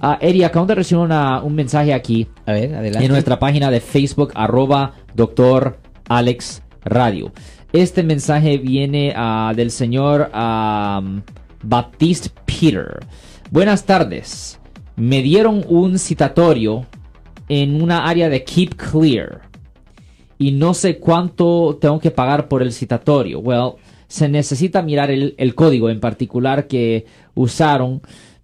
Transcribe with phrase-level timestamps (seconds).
[0.00, 3.04] Ah, Eri, acabamos de recibir una- un mensaje aquí A ver, adelante.
[3.06, 5.78] en nuestra página de Facebook, arroba doctor
[6.08, 7.32] Alex Radio.
[7.72, 10.30] Este mensaje viene ah, del señor
[11.62, 13.00] Baptiste Peter.
[13.50, 14.60] Buenas tardes.
[14.96, 16.86] Me dieron un citatorio
[17.48, 19.42] en una área de Keep Clear
[20.38, 23.40] y no sé cuánto tengo que pagar por el citatorio.
[23.40, 23.72] Well,
[24.06, 28.00] se necesita mirar el, el código en particular que usaron,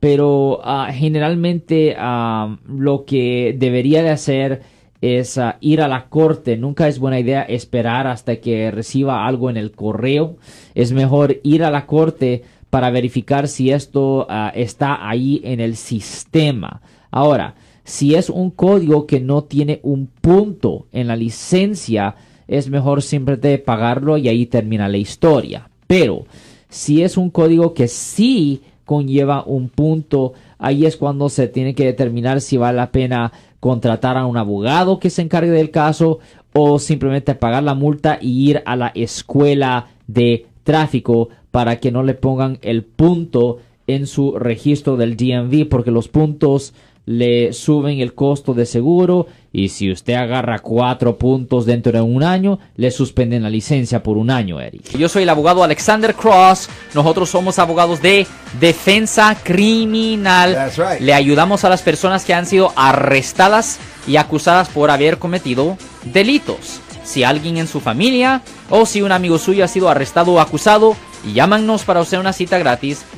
[0.00, 4.62] pero ah, generalmente ah, lo que debería de hacer
[5.00, 6.56] es ah, ir a la corte.
[6.56, 10.36] Nunca es buena idea esperar hasta que reciba algo en el correo.
[10.74, 16.82] Es mejor ir a la corte para verificar si esto está ahí en el sistema.
[17.10, 22.14] Ahora, si es un código que no tiene un punto en la licencia,
[22.46, 25.70] es mejor simplemente pagarlo y ahí termina la historia.
[25.86, 26.26] Pero
[26.68, 31.84] si es un código que sí conlleva un punto, ahí es cuando se tiene que
[31.84, 36.20] determinar si vale la pena contratar a un abogado que se encargue del caso
[36.54, 42.02] o simplemente pagar la multa y ir a la escuela de tráfico para que no
[42.02, 46.72] le pongan el punto en su registro del DMV porque los puntos
[47.08, 52.22] le suben el costo de seguro y si usted agarra cuatro puntos dentro de un
[52.22, 54.94] año, le suspenden la licencia por un año, Eric.
[54.94, 56.68] Yo soy el abogado Alexander Cross.
[56.92, 58.26] Nosotros somos abogados de
[58.60, 60.52] defensa criminal.
[60.52, 61.00] That's right.
[61.00, 65.78] Le ayudamos a las personas que han sido arrestadas y acusadas por haber cometido
[66.12, 66.80] delitos.
[67.04, 70.94] Si alguien en su familia o si un amigo suyo ha sido arrestado o acusado,
[71.32, 73.06] llámanos para hacer una cita gratis.